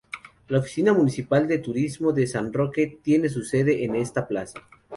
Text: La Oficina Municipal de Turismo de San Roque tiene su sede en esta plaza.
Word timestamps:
La 0.47 0.57
Oficina 0.57 0.93
Municipal 0.93 1.47
de 1.47 1.59
Turismo 1.59 2.11
de 2.11 2.25
San 2.25 2.51
Roque 2.51 2.97
tiene 3.03 3.29
su 3.29 3.43
sede 3.43 3.85
en 3.85 3.95
esta 3.95 4.27
plaza. 4.27 4.59